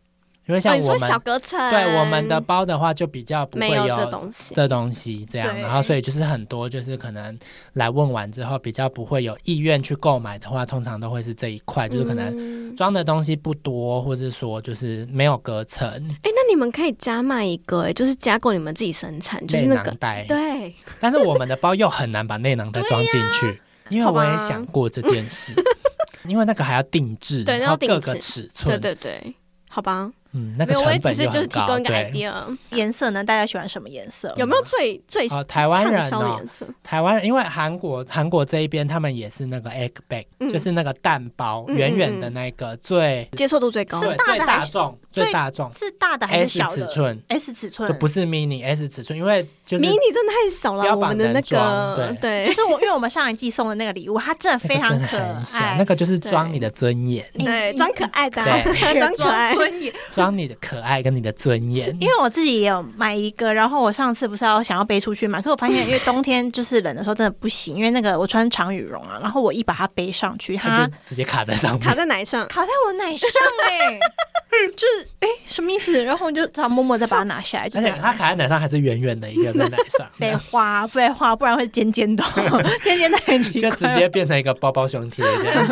[0.51, 4.53] 因为像我们、小隔层，对我们的包的话就比较不会没有这东西。
[4.53, 7.39] 这东西这样，然后所以就是很多就是可能
[7.73, 12.75] 来问完之后比较不会有意愿去购买的话，通常都会是这一块，就是可能嗯。
[12.75, 20.25] 装的东西不多，或是说就是没有隔层，哎、那你们可以加卖一个、哎，就是加购你们自己生产，就是内那个囊袋。
[20.27, 25.53] 对，但是我们的包又很难把内囊袋装进去， 因为我也想过这件事，
[26.25, 29.35] 因为那个还要定制，对然后各个尺寸，对对对，
[29.69, 32.11] 好吧，嗯，那个成本只是就很高，提供一个对。
[32.11, 33.23] idea，颜色呢？
[33.23, 34.33] 大家喜欢什么颜色？
[34.37, 36.73] 有没有最最哦，台湾人畅销的哦，颜色？
[36.83, 40.49] 台湾人，因为韩国韩国这一边他们也是那个 egg bag，、嗯。
[40.49, 43.99] 就是那个蛋包，嗯圆圆的那个最接受度最高。
[44.01, 45.73] 是最大的还是大众最最大众。
[45.73, 46.77] 是大的还是小的？
[46.77, 47.87] 尺寸，？S 尺寸。
[47.89, 52.45] 就不是 mini S 尺寸，因为就是迷你真的太少了，标榜我们的那个对。
[52.47, 55.17] 就是我，因为我们上一季送的那个礼物，它真的非常可
[55.57, 58.41] 爱，那个就是装你的尊严，对装可爱的
[58.99, 59.93] 装可爱， 尊严。
[60.21, 61.95] 装你的可爱跟你的尊严。
[61.99, 73.29] 因为我自己也有买一个，然后我上次不是要想要背出去嘛，可我发现因为冬天就是冷的时候真的不行，因为那个我穿长羽绒啊，然后我一把它背上去，它直接卡在上面，卡在奶上，卡在我奶上
[73.67, 73.99] 哎、
[74.75, 76.03] 就是哎、什么意思？
[76.03, 77.83] 然后我就只好默默再把它拿下来，就而。
[77.83, 83.69] 且它卡在奶上还是圆圆的一个在奶上， 废话，废话，不然会尖尖的哦， 尖尖的很奇怪。
[83.69, 85.67] 就直接变成一个包包胸贴这样。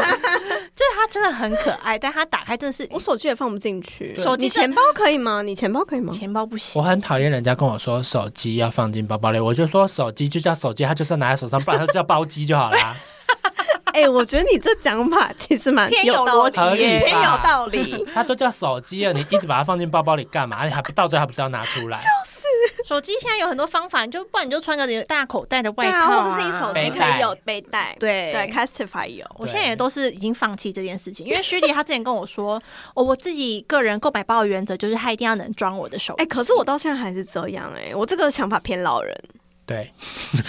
[0.79, 4.15] 就是它真的很可爱， 但它打开真的是我手机也放不进去。
[4.15, 5.41] 手机你钱包可以吗？
[5.41, 6.13] 你钱包可以吗？
[6.13, 6.87] 钱包不行我。
[6.87, 12.95] 很讨厌人家跟我说手机要放进包包里，我就说手机就叫手机，它就是拿在手上，不然它就叫包机就好啦。
[14.03, 18.05] 哎、我觉得你这讲法其实蛮偏有道理逻辑耶偏有道理。
[18.13, 20.57] 它都叫手机了，你一直把它放进包包里干嘛？
[20.59, 21.99] 而且还不到最后还不是要拿出来？
[22.85, 27.95] 手机现在有很多方法，你就不然你就穿个有大口袋的外套、啊，或者是你手机可以有背带。
[27.99, 29.25] 对对，Castify 有。
[29.37, 32.61] 我现在也都是已经放弃这件事情，因为徐迪他之前跟我说，
[32.95, 36.23] 哦，我自己个人购买包的原则就是他一定要能装我的手机。
[36.23, 39.15] 哎、可是我到现在还是这样哎、我这个想法偏老人，
[39.69, 39.91] 对，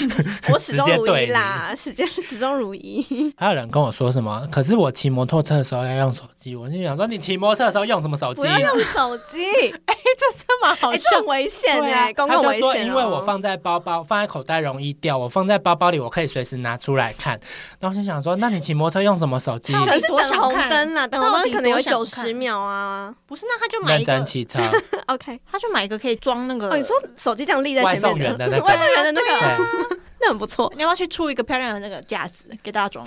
[0.50, 3.35] 我始终如一啦，时间始终如一。
[3.37, 4.48] 还有人跟我说什么？
[4.50, 8.46] 可是我骑摩托车的时候要用手机，我就想说，你骑摩托车的时候用什么手机不？
[8.46, 9.44] 要用手机，
[9.85, 11.26] 哎、这这么好笑这很。
[11.26, 12.87] 危险对哎、啊，公他就说，共危险、哦。
[12.87, 17.38] 因为我放在包包，放在口袋容易掉，我放在包包里，我可以随时拿出来看。
[17.78, 19.74] 然后我就想说，那你骑摩托车用什么手机？
[19.74, 23.14] 可是等红灯啦，等红灯可能有九十秒啊。
[23.26, 24.59] 不是，那他就买一认真个，骑车，
[25.06, 26.70] OK，他就买一个可以装那个。
[26.70, 29.56] 哦，你说手机这样立在外前面送员的那个外送员的那个，
[29.88, 30.72] 对， 那很不错。
[30.76, 33.06] 你要不要去出一个漂亮的那个架子给大家装？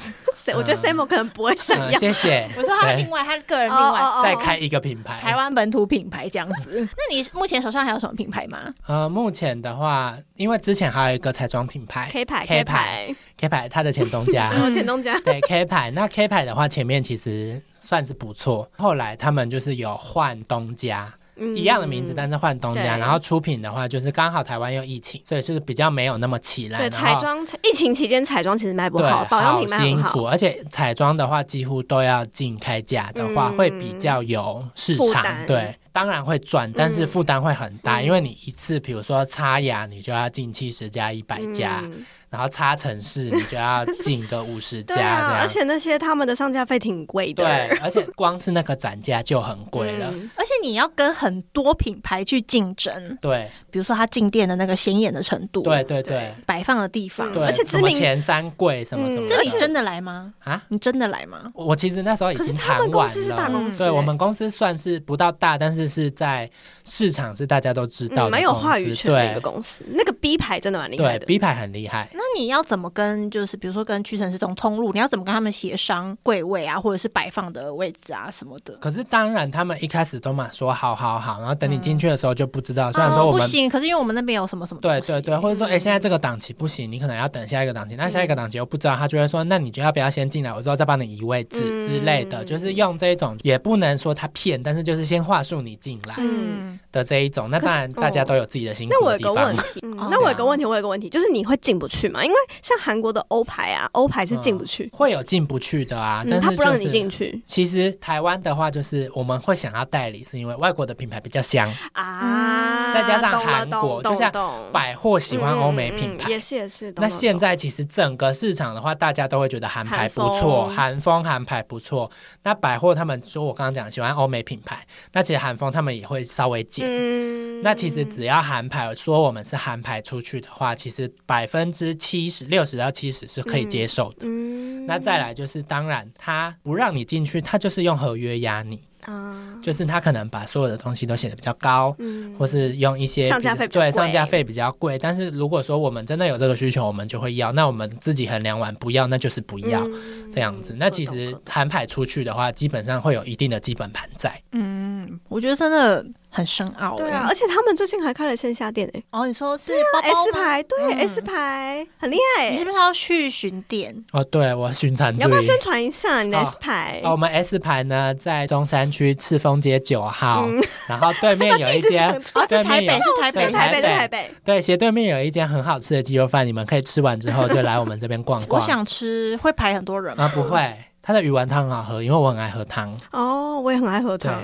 [0.56, 2.00] 我觉得 Sam 可能不会想嗯，要。
[2.00, 2.50] 谢谢。
[2.58, 5.20] 我说他另外，他个人另外再开一个品牌。
[5.20, 6.72] 台湾本土品牌这样子。
[6.98, 8.74] 那你目前手上还有什么品牌吗？
[8.88, 14.52] 呃，目前的话，因为之前还有一个彩妆品牌 K 牌 K，K 牌牌，K 牌，它的前东家。
[14.64, 15.20] 我 前东家。
[15.22, 21.20] 对 K 牌，那 K 牌的话，前面其实算是不错，后来他们就是有换东家，嗯
[21.56, 26.78] 一样的名字，但是换东家，然后出品的话，就是刚好台湾又疫情，所以就是比较没有那么起来。
[26.78, 30.10] 对彩妆，疫情期间彩妆其实卖不，好，保养品卖很好。
[30.10, 35.76] 辛苦，而且彩妆的话几乎都要进开价的话，嗯会比较有市场，对。
[35.92, 45.42] 当然会赚，但是嗯负担会很大，嗯因为你一次，比如说擦牙，你就要进七十加、一百加，嗯然后差城市，你就要进个五十加对啊，这样。
[45.42, 47.44] 而且那些他们的上架费挺贵的。
[47.44, 50.10] 对，而且光是那个展架就很贵了。
[50.12, 60.34] 嗯而且你要跟很多品牌去竞争，对比如说他进店的那个显眼的程度，对对对摆放的地方，对，而且知名前三柜什么什么这你真的来吗？
[60.40, 60.60] 啊？
[60.70, 61.52] 你真的来吗？
[61.54, 63.14] 我其实那时候已经他们公谈完了。
[63.14, 66.50] 司是大公司，对欸我们公司算是不到大，但是是在
[66.84, 69.86] 市场是大家都知道的、嗯蛮有话语权的一个公司。
[69.90, 71.26] 那个 B 牌真的蛮厉害对的。
[71.28, 72.10] ，B 牌很厉害。
[72.24, 78.74] 那你要怎么跟就是比如说跟屈臣氏这种通路，你要怎么跟他们协商柜位啊，或者是摆放的位置啊什么的？
[78.78, 82.90] 可是当然，他们一开始都嘛说好好好，然后等你进去的时候就不知道。
[82.94, 97.50] 虽然哦说我们、不行，可是因为我们那边有什么什么对对对，或者说哎、现在这个档期不行，你可能要等下一个档期，那下一个档期又不知道，他就会说，那你就要不要先进来，我之后再帮你移位置嗯之类的，就是用这种也不能说他骗，但是就是先话术你进来嗯，的这一种。
[97.50, 99.58] 那当然大家都有自己的辛那苦的地方我有个问。
[99.74, 102.24] 题，那我有个问题，我有个问题，就是你会进不去吗？
[102.24, 112.94] 因为像韩国的欧牌啊，欧牌是进不去，会有进不去的啊，嗯但是、就是他不让你进去其实台湾的话，就是我们会想要代理，是因为外国的品牌比较香，啊。
[112.94, 114.32] 再加上韩国就像
[114.72, 116.30] 百货喜欢欧美品牌。
[116.30, 116.92] 也是也是。
[116.92, 122.12] 懂那现在其实整个市场的话，大家都会觉得韩牌不错，韩韩风韩牌不错。
[122.44, 126.86] 那百货他们说我刚刚讲喜欢欧美品牌，那其实韩风他们也会稍微减。
[126.88, 134.18] 嗯那其实只要韩牌说我们是韩牌出去的话，其实百分之七十、六十到七十是可以接受的。
[134.24, 145.00] 嗯那再来就是，当然他不让你进去，他就是用合约压你，啊，就是他可能把所有的东西都写的比较高，嗯或是用一些上架费比较贵对上架费比较贵。
[145.00, 147.50] 但是如果说我们真的有这个需求，我们就会要。
[147.54, 150.76] 那我们自己衡量完不要，那就是不要、嗯这样子。
[150.78, 154.38] 那其实摊牌出去的话，基本上会有一定的基本盘在。
[154.52, 156.06] 嗯，我觉得真的
[156.36, 160.40] 很深奥、对啊，欸而且他们最近还开了线下店诶哦，你说是包包，S 吗？
[160.44, 162.50] 牌对嗯 S 牌很厉害欸。
[162.52, 163.96] 你是不是要去巡店？
[164.12, 167.02] 哦，对我巡场你要不要宣传一下你的哦 S 牌？
[167.04, 178.66] 哦，我们 S 牌呢在中山区赤峰街九号，嗯 然后对面有一间 哦，在台北对面有是台北，对台北台北在台北，对斜对面有一间很好吃的鸡肉饭，你们可以吃完之后就来我们这边逛逛 我。
[178.66, 180.24] 想吃，会排很多人吗？
[180.26, 180.74] 啊，不会，
[181.06, 182.98] 它的鱼丸汤很好喝，因为我很爱喝汤。
[183.12, 184.42] 哦，我也很爱喝汤。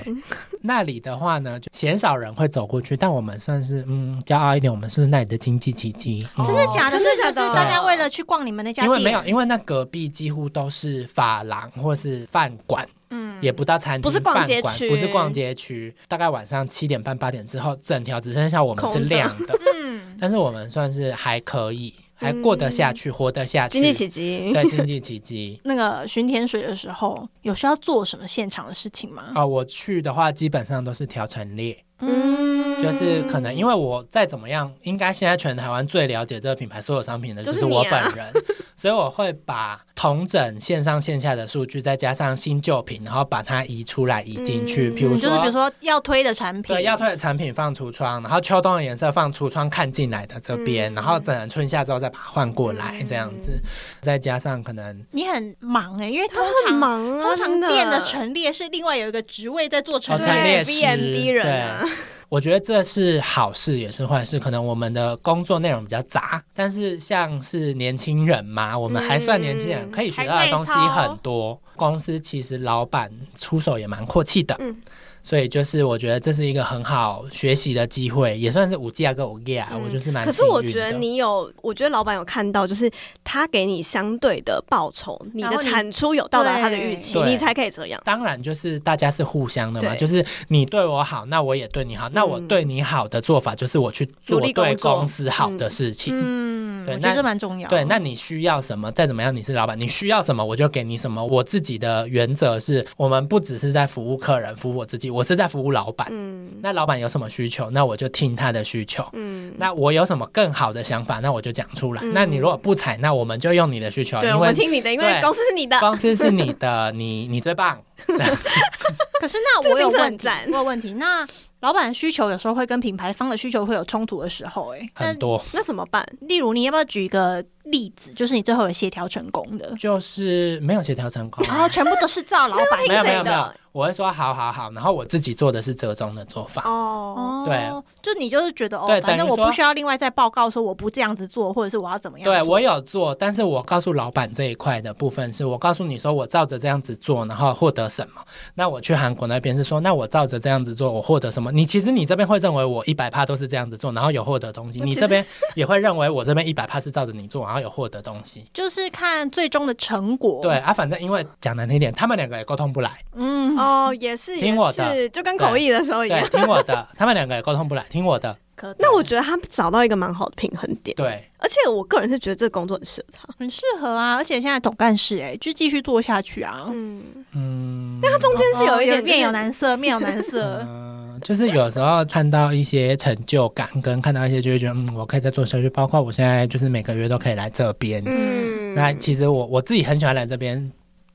[0.60, 6.28] 那里的话呢，就鲜少人会走过去，但我们算是嗯骄傲一点，我们是那里的经济奇迹。
[6.36, 6.98] 嗯真的假的？
[6.98, 7.48] 真的是就假的？
[7.48, 14.88] 是大家为了去逛你们那家店，因为没有，因为那隔壁几乎都是发廊或是饭馆，嗯，也不到餐厅，不是逛街饭馆区。
[14.90, 24.52] 不是逛街区，大概晚上七点半八点之后，整条只剩下我们是亮的， 嗯，但是我们算是还可以，还过得下去，活得下去，经济奇迹。
[24.52, 25.58] 对经济奇迹。
[25.64, 29.32] 那个巡田水的时候，有需要做什么现场的事情吗？
[29.34, 38.32] 啊，我去的话基本上都是调陈列，嗯就是可能因为我再怎么样，应该现在全台湾最了解这个品牌所有商品的就就是是我本人，
[38.80, 50.94] 所以我会把同整线上线下的数据，再加上新旧品，然后把它移出来移进去，嗯比如说就是比如说要推的产品，对，要推的产品放橱窗，然后秋冬的颜色放橱窗看进来的这边，嗯。
[50.94, 53.62] 然后等春夏之后再把它换过来，这样子，
[54.00, 61.84] 再加上可能你很忙哎、因为通很常忙啊，通常真店的陈列是另外有一个职位在做陈哦列，对陈列师 VMD 人啊，
[62.30, 71.60] 我觉得这是好事也是坏事，可能我们的工作内容比较杂，但是像是年轻人嘛，我们还算年轻人，嗯可以学到的东西很多。
[71.74, 74.76] 公司其实老板出手也蛮阔气的，嗯
[75.22, 80.44] 所以就是我觉得这是一个很好学习的机会，也算是五 G 啊跟五 G 啊，嗯我就是蛮可是。
[80.44, 82.90] 我觉得你有，我觉得老板有看到，就是
[83.22, 88.00] 他给你相对的报酬，你的产出有到达他的预期，你才可以这样。
[88.04, 96.14] 当然就是大家是互相的嘛，就是你对我好，那我也对你好，那我对你好的做法就是我去做对公司好的事情。
[96.16, 97.68] 嗯，对那我觉得这蛮重要。
[97.68, 98.90] 对，那你需要什么？
[98.92, 101.24] 再怎么样，你是老板，你需要什么我就给你什么。
[101.24, 106.08] 我自己的原则是我们不只是在服务客人，服务我自己，我是在服务老板。
[106.10, 109.04] 嗯那老板有什么需求，那我就听他的需求。
[109.14, 112.02] 嗯，那我有什么更好的想法，那我就讲出来。
[112.02, 115.78] 嗯那你如果不采纳，我们就用你的需求，对，我们听你的，因为公司是你的。
[115.80, 117.78] 公司是你的，你你最棒。
[119.20, 120.94] 可是那我有问题，很赞我有问题。
[120.94, 121.26] 那
[121.60, 126.06] 老板的需求有时候会跟品牌方的需求会有冲突的时候、哎， 很多，那怎么办？
[126.22, 131.44] 例如你要不要举一个例子，就是你最后有协调成功的，就是没有协调成功。
[131.46, 136.62] 然后全部都是照老板没有没有没有，我会说好好好，然后我自己做的是折中的做法。
[136.64, 137.70] 哦，哦，对，
[138.00, 142.24] 就你就是觉得哦，反正我不需要另外再报告说我不这样子做，或者是我要怎么样。
[142.24, 148.22] 对我有做，但是我告诉老板这一块的部分是我告诉你说我照着这样子做，然后获得什么。
[148.54, 151.50] 那我去韩国那边是说，那我照着这样子做，我获得什么？
[151.50, 155.26] 你其实你这边会认为我一百趴都是这样子做，然后有获得东西，你这边
[155.56, 158.46] 也会认为我这边一百趴是照着你做，然后有获得东西。
[158.54, 160.40] 就是看最终的成果。
[160.42, 171.24] 对，啊，反正因为讲难听点，他们两个也沟通不来，嗯，哦，也是，也听我的是，就跟口译的时候一对样。，听我的，他们两个也沟通不来，听我的，可那我觉得他找到一个蛮好的平衡点，对。
[171.38, 173.34] 而且我个人是觉得这个工作很适合他。
[173.38, 176.66] 很适合啊，而且现在总干事哎、就继续做下去啊。
[176.68, 177.02] 嗯，
[177.32, 180.58] 嗯，那他中间是有一点就是哦面有难色，面有难色。
[180.68, 185.70] 嗯，就是有时候看到一些成就感，跟看到一些就会觉得，嗯，我可以再做下去。
[185.70, 188.02] 包括我现在就是每个月都可以来这边。
[188.04, 190.70] 嗯，那其实我我自己很喜欢来这边，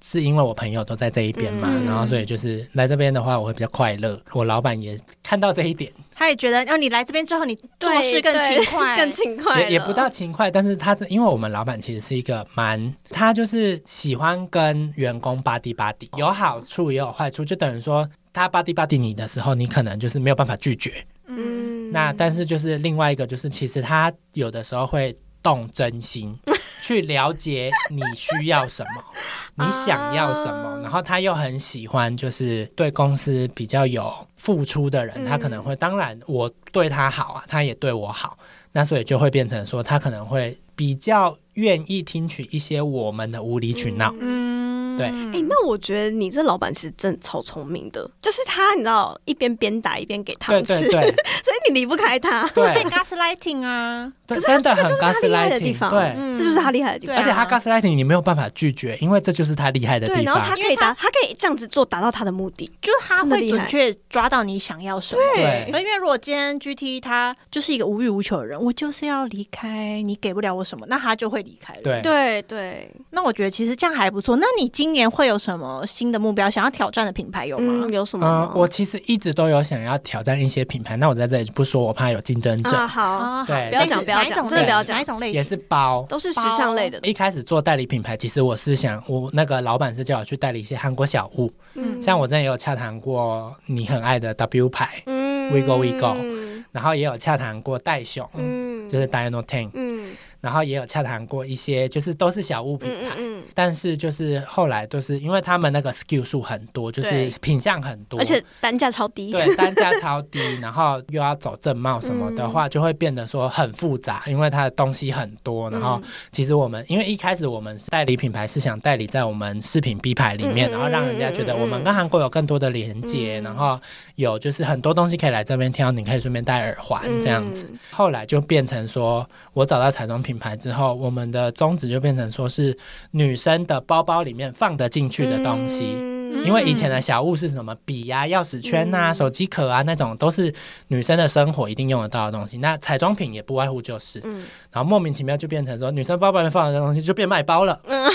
[0.08, 1.86] 是因为我朋友都在这一边嘛，嗯。
[1.86, 4.22] 然后所以就是来这边的话，我会比较快乐。
[4.34, 20.94] 我老板也看到这一点，他也觉得，哦，你来这边之后，你做事更勤快，更勤快，也也不到勤快，但是他这因为我们老板其实是一个蛮，他就是喜欢跟员工巴蒂巴蒂，有好处也有坏处，就等于说他巴蒂巴蒂你的时候，你可能就是没有办法拒绝。
[21.28, 26.38] 嗯，嗯，那但是就是另外一个就是，其实他有的时候会动真心
[26.82, 29.04] 去了解你需要什么，
[29.66, 30.80] 你想要什么，啊。
[30.84, 35.26] 然后他又很喜欢就是对公司比较有付出的人，嗯。
[35.26, 38.38] 他可能会，当然我对他好啊，他也对我好，
[38.72, 44.14] 那所以就会变成说他可能会比较愿意听取一些我们的无理取闹。
[44.20, 45.08] 嗯，对。
[45.08, 51.02] 哎、那我觉得你这老板其实真的超聪明的，就是他，你知道，一边鞭打一边给糖对吃，对。
[51.02, 51.12] 对
[51.44, 56.14] 所以你离不开他，被 对 gaslighting 啊，对，可是他真的很这个就是他厉害的地 gaslighting，方对。
[56.18, 57.16] 嗯这就是他厉害的地方。
[57.16, 60.56] 而且他 gaslighting 你没有办法拒绝，因为这就是他厉害的地方对，地然后他。
[60.56, 62.66] 可以达，他可以这样子做，达到他的目的。
[62.82, 65.22] 就是他会准确抓到你想要什么。
[65.36, 71.82] 对因为如果今天 GT 他就是一个无欲无求的人，我就是要离开，你给不了我什么，那他就会离开了。
[71.84, 74.38] 对对对，那我觉得其实这样还不错。
[74.38, 77.94] 那你今年会有什么新的目标，想要挑战的品牌有吗嗯，？
[77.94, 82.76] 有什么我其实一直都有想要挑战一些品牌，那我在这里不说，我怕有竞争者。
[82.76, 84.96] 啊好，啊，好对不要讲不要讲哪一种真的不要讲。
[84.96, 85.36] 哪一种类型？
[85.36, 86.06] 也是包。
[86.08, 87.00] 都是时尚类的。
[87.04, 92.02] 一开始做代理品牌，其实我是想，我那个老板是叫我去代理一些韩国小物，嗯。
[92.02, 95.52] 像我之前也有洽谈过你很爱的 W 牌，嗯。
[95.54, 96.64] We Go We Go 嗯。
[96.72, 98.88] 然后也有洽谈过戴熊，嗯。
[98.88, 100.12] 就是 Dino Ten，嗯
[100.46, 103.16] 然后也有洽谈过一些，就是都是小物品牌。
[103.18, 109.32] 嗯嗯嗯，但是就是后来都是因为他们那个 SKU 数很多，就是品相很多，而且单价超低。
[109.32, 115.72] 对单价超低， 然后又要走正贸什么的话，就会变得说很复杂，因为它的东西很多。
[115.72, 116.00] 然后
[116.32, 123.80] 其实我们因为一开始我们代理品牌是想代理在我们饰品 B 牌里面，嗯然后让人家觉得我们跟韩国有更多的连接，嗯然后
[124.16, 127.70] 有就是很多东西可以来这边挑，你可以顺便戴耳环嗯这样子。
[127.92, 132.78] 后来就变成说，我找到彩妆品牌之后，我们的宗旨就变成说是
[133.12, 135.96] 女生的包包里面放得进去的东西。
[135.98, 136.15] 嗯
[136.46, 139.16] 因为以前的小物是什么笔呀、钥匙圈呐、嗯。
[139.16, 140.54] 手机壳啊那种，都是
[140.88, 142.58] 女生的生活一定用得到的东西。
[142.58, 144.46] 那彩妆品也不外乎就是，嗯。
[144.72, 147.80] 然后莫名其妙就变成说，女生包包里面放的东西就变卖包了。
[147.86, 148.12] 嗯，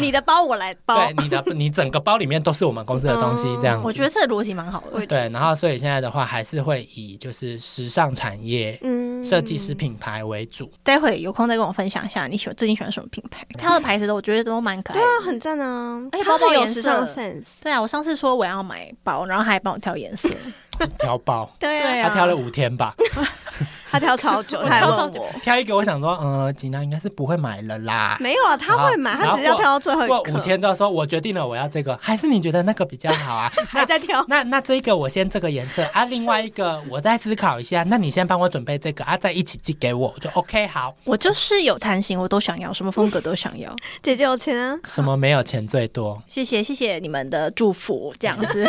[0.00, 0.96] 你的包我来包。
[0.96, 3.86] 对，，你的你整个包里面都是我们公司的东西，这样子。
[3.86, 5.06] 我觉得这个逻辑蛮好的。
[5.06, 10.70] 对，然后所以现在的话，还是会以就是时尚产业、嗯设计师品牌为主。
[10.82, 15.06] 待会有空再跟我分享一下你喜欢最近喜欢什么品牌，挑的牌子都我觉得都蛮可爱的。
[15.06, 17.62] 对啊，很赞啊，而且包包颜色很有时尚 sense。
[17.62, 20.28] 对啊，我上次说我要买包，然后还帮我挑颜色。
[20.98, 22.94] 挑包，对对啊他挑了五天吧，
[23.92, 25.40] 他挑超久，我他还挑超久问我。
[25.40, 28.16] 挑一个，我想说，呃，吉娜应该是不会买了啦。
[28.20, 30.40] 没有啊，他会买，他只是要挑到最后过一过。
[30.40, 33.52] 五天之后说，我决定了，我要这个，还是你觉得那个比较好啊？
[33.68, 37.82] 还在挑，那那这个我先这个颜色啊，另外一个我再思考一下。
[37.82, 40.94] 那你先帮我准备这个啊，再一起寄给我，我就 OK 好。
[41.04, 43.74] 我就是有弹性，我都想要，什么风格都想要。
[44.02, 46.22] 姐姐有钱啊，什么没有钱最多？
[46.26, 48.66] 谢谢谢谢你们的祝福，这样子。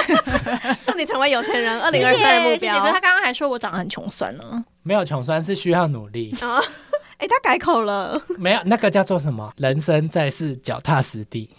[0.84, 2.80] 祝你成为有钱人，二零二三的目标。
[2.80, 4.63] 他刚刚还说我长得很穷酸呢。
[4.84, 6.59] 没有穷酸是需要努力，啊，
[7.17, 9.51] 哎，他改口了，没有那个叫做什么？
[9.57, 11.49] 人生在世，脚踏实地。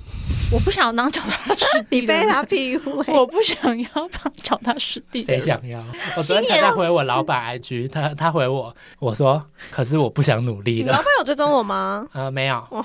[0.53, 3.13] 我不想当脚踏实地，你被他 PUA。
[3.13, 5.23] 我不想要当脚踏实地。
[5.25, 5.83] 谁想要？
[6.17, 10.87] 我昨天才在回我老板 IG，他他回我，我说可是我不想努力了。
[10.87, 12.07] 你老板有追踪我吗？
[12.13, 12.85] 呃，没有哇，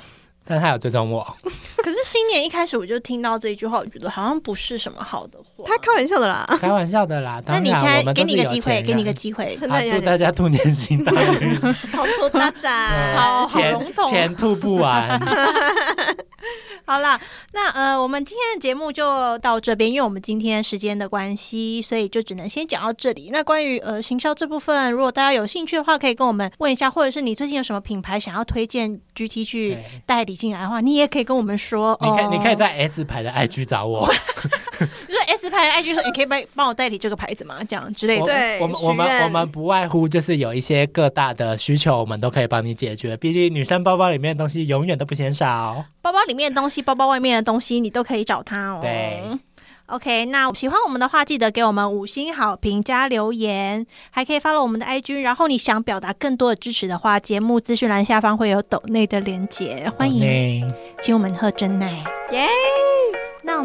[0.50, 1.24] 但他有追踪我。
[1.78, 5.64] 可是新年一开始我就听到这一句话，我觉得好像不是什么好的话。
[5.66, 6.46] 他开玩笑的啦。
[6.60, 9.56] 开玩笑的啦， 那你现在我们都是有给你个机会，给你个机会。
[9.92, 11.62] 祝大家兔年行大运，
[11.94, 13.16] 好兔大展。
[13.16, 15.20] 好钱钱吐不完。
[16.90, 17.22] 好了，
[17.54, 23.30] 那呃，我们今天的节目就到这边，因为我们今天时间的关系，所以就只能先讲到这里。
[23.32, 29.78] 那关于呃行销这部分，如果大家有兴趣的话，可以跟我们问一下，或者是你最近有什么品牌想要推荐 GT 去
[30.08, 31.96] 代理进来的话，你也可以跟我们说。
[32.02, 34.12] 你可以哦你可以在 S 牌的 IG 找我。
[34.80, 35.20] 就是
[35.58, 37.60] 的 IG 说，你可以帮帮我代理这个牌子吗？
[37.68, 38.26] 这样之类的。
[38.26, 43.16] 对我们我们我们不外乎就是有一些各大的需求，我们都可以帮你解决。
[43.18, 45.84] 毕竟女生包包里面的东西永远都不嫌少。
[46.02, 48.80] 包包里面的东西，包包外面的东西，你都可以找他哦。
[48.82, 49.22] 对。
[49.88, 55.22] OK，那喜欢我们的话，记得给我们五星好评加留言，还可以 follow 我们的 IG。
[55.22, 60.74] 然后你想表达更多的支持的话，节目资讯栏下方会有抖内的连结，欢迎迎。
[61.02, 62.04] 请我们喝真奶。
[62.32, 62.48] 耶！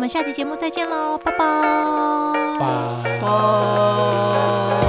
[0.04, 1.32] 我们下期节目再见喽拜。
[3.22, 4.83] 拜。